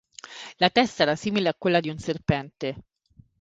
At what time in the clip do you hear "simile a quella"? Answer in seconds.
1.15-1.79